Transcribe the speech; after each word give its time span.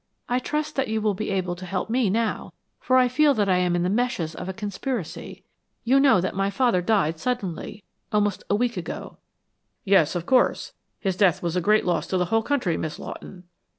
I 0.27 0.39
trust 0.39 0.75
that 0.77 0.87
you 0.87 0.99
will 0.99 1.13
be 1.13 1.29
able 1.29 1.55
to 1.55 1.63
help 1.63 1.87
me 1.87 2.09
now, 2.09 2.53
for 2.79 2.97
I 2.97 3.07
feel 3.07 3.35
that 3.35 3.47
I 3.47 3.57
am 3.57 3.75
in 3.75 3.83
the 3.83 3.87
meshes 3.91 4.33
of 4.33 4.49
a 4.49 4.51
conspiracy. 4.51 5.43
You 5.83 5.99
know 5.99 6.19
that 6.19 6.33
my 6.33 6.49
father 6.49 6.81
died 6.81 7.19
suddenly, 7.19 7.83
almost 8.11 8.43
a 8.49 8.55
week 8.55 8.77
ago." 8.77 9.17
"Yes, 9.85 10.15
of 10.15 10.25
course. 10.25 10.73
His 10.99 11.15
death 11.15 11.43
was 11.43 11.55
a 11.55 11.61
great 11.61 11.85
loss 11.85 12.07
to 12.07 12.17
the 12.17 12.25
whole 12.33 12.41
country, 12.41 12.77
Miss 12.77 12.97
Lawton." 12.97 13.43